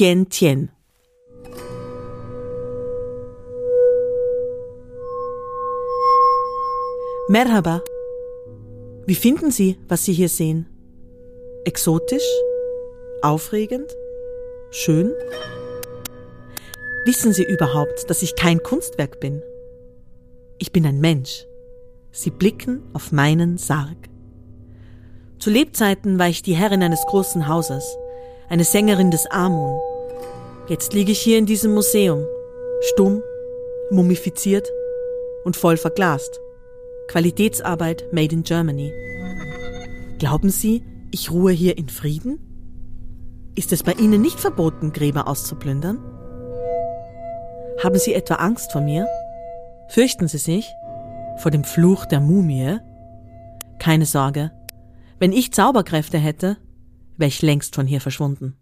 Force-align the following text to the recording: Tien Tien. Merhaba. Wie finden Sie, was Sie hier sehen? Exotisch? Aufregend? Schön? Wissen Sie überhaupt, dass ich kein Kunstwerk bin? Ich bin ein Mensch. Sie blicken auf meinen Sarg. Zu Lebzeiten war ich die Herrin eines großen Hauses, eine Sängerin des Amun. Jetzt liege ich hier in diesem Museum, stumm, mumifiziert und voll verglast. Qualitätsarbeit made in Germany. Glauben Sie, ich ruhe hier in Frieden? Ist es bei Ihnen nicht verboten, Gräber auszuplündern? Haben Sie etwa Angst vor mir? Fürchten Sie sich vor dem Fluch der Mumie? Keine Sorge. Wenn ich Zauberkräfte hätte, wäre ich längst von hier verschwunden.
Tien 0.00 0.30
Tien. 0.30 0.70
Merhaba. 7.28 7.82
Wie 9.04 9.14
finden 9.14 9.50
Sie, 9.50 9.76
was 9.88 10.06
Sie 10.06 10.14
hier 10.14 10.30
sehen? 10.30 10.64
Exotisch? 11.66 12.24
Aufregend? 13.20 13.94
Schön? 14.70 15.12
Wissen 17.04 17.34
Sie 17.34 17.44
überhaupt, 17.44 18.08
dass 18.08 18.22
ich 18.22 18.36
kein 18.36 18.62
Kunstwerk 18.62 19.20
bin? 19.20 19.42
Ich 20.56 20.72
bin 20.72 20.86
ein 20.86 21.00
Mensch. 21.00 21.44
Sie 22.10 22.30
blicken 22.30 22.88
auf 22.94 23.12
meinen 23.12 23.58
Sarg. 23.58 23.98
Zu 25.38 25.50
Lebzeiten 25.50 26.18
war 26.18 26.30
ich 26.30 26.40
die 26.40 26.54
Herrin 26.54 26.82
eines 26.82 27.04
großen 27.04 27.48
Hauses, 27.48 27.98
eine 28.48 28.64
Sängerin 28.64 29.10
des 29.10 29.26
Amun. 29.26 29.78
Jetzt 30.70 30.92
liege 30.92 31.10
ich 31.10 31.20
hier 31.20 31.36
in 31.36 31.46
diesem 31.46 31.74
Museum, 31.74 32.24
stumm, 32.92 33.24
mumifiziert 33.90 34.70
und 35.42 35.56
voll 35.56 35.76
verglast. 35.76 36.38
Qualitätsarbeit 37.08 38.04
made 38.12 38.32
in 38.32 38.44
Germany. 38.44 38.92
Glauben 40.20 40.48
Sie, 40.48 40.84
ich 41.10 41.32
ruhe 41.32 41.50
hier 41.50 41.76
in 41.76 41.88
Frieden? 41.88 42.38
Ist 43.56 43.72
es 43.72 43.82
bei 43.82 43.94
Ihnen 43.94 44.22
nicht 44.22 44.38
verboten, 44.38 44.92
Gräber 44.92 45.26
auszuplündern? 45.26 45.98
Haben 47.82 47.98
Sie 47.98 48.14
etwa 48.14 48.34
Angst 48.34 48.70
vor 48.70 48.80
mir? 48.80 49.08
Fürchten 49.88 50.28
Sie 50.28 50.38
sich 50.38 50.72
vor 51.38 51.50
dem 51.50 51.64
Fluch 51.64 52.06
der 52.06 52.20
Mumie? 52.20 52.78
Keine 53.80 54.06
Sorge. 54.06 54.52
Wenn 55.18 55.32
ich 55.32 55.52
Zauberkräfte 55.52 56.18
hätte, 56.18 56.58
wäre 57.16 57.26
ich 57.26 57.42
längst 57.42 57.74
von 57.74 57.88
hier 57.88 58.00
verschwunden. 58.00 58.59